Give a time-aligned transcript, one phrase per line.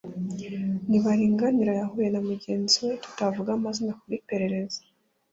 [0.87, 4.79] Ntibaringanira yahuye na mugenzi we tutavuga amazina ku bw’iperereza